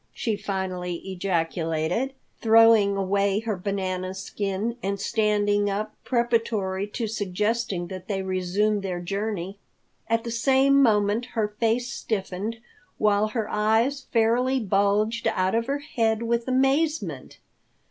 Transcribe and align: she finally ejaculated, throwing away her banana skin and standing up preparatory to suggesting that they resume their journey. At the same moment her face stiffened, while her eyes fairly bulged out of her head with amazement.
she 0.15 0.35
finally 0.35 0.95
ejaculated, 1.05 2.13
throwing 2.41 2.97
away 2.97 3.37
her 3.41 3.55
banana 3.55 4.15
skin 4.15 4.75
and 4.81 4.99
standing 4.99 5.69
up 5.69 5.93
preparatory 6.03 6.87
to 6.87 7.05
suggesting 7.05 7.85
that 7.85 8.07
they 8.07 8.23
resume 8.23 8.81
their 8.81 8.99
journey. 8.99 9.59
At 10.09 10.23
the 10.23 10.31
same 10.31 10.81
moment 10.81 11.25
her 11.37 11.49
face 11.49 11.87
stiffened, 11.93 12.57
while 12.97 13.27
her 13.27 13.47
eyes 13.47 14.07
fairly 14.11 14.59
bulged 14.59 15.27
out 15.27 15.53
of 15.53 15.67
her 15.67 15.77
head 15.77 16.23
with 16.23 16.47
amazement. 16.47 17.37